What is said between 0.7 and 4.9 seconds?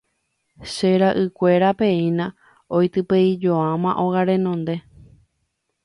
Che ra'ykuéra péina oitypeijoáma óga renonde.